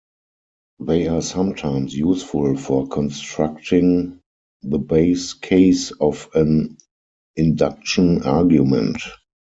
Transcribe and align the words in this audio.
They 0.79 1.07
are 1.09 1.21
sometimes 1.21 1.93
useful 1.95 2.57
for 2.57 2.87
constructing 2.87 4.19
the 4.63 4.79
base 4.79 5.35
case 5.35 5.91
of 5.91 6.27
an 6.33 6.79
induction 7.35 8.23
argument. 8.23 8.97